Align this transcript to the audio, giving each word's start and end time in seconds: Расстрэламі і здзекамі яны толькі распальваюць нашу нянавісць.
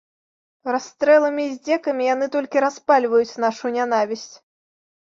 Расстрэламі 0.75 1.43
і 1.49 1.51
здзекамі 1.57 2.03
яны 2.15 2.31
толькі 2.39 2.65
распальваюць 2.67 3.39
нашу 3.49 3.77
нянавісць. 3.81 4.31